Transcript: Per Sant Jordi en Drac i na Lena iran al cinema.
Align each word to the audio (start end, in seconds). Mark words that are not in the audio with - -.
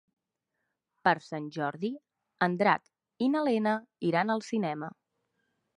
Per 1.07 1.13
Sant 1.25 1.49
Jordi 1.59 1.91
en 2.49 2.57
Drac 2.63 2.91
i 3.27 3.31
na 3.35 3.47
Lena 3.51 3.79
iran 4.13 4.35
al 4.39 4.47
cinema. 4.53 4.93